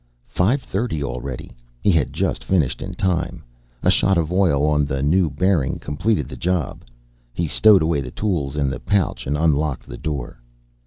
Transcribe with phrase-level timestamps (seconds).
[0.27, 3.43] Five thirty already, he had just finished in time.
[3.83, 6.83] A shot of oil on the new bearing completed the job;
[7.35, 10.41] he stowed away the tools in the pouch and unlocked the door.